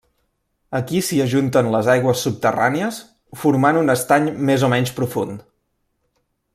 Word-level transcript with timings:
Aquí 0.77 1.01
s'hi 1.07 1.19
ajunten 1.25 1.69
les 1.75 1.89
aigües 1.95 2.23
subterrànies, 2.27 2.97
formant 3.43 3.79
un 3.83 3.95
estany 3.97 4.27
més 4.51 4.69
o 4.69 4.75
menys 4.75 4.95
profund. 5.01 5.49